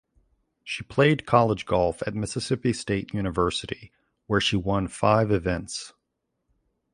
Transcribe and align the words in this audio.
She 0.63 0.81
played 0.83 1.27
college 1.27 1.67
golf 1.67 2.01
at 2.07 2.15
Mississippi 2.15 2.73
State 2.73 3.13
University 3.13 3.91
where 4.25 4.41
she 4.41 4.55
won 4.57 4.87
five 4.87 5.29
events. 5.31 5.93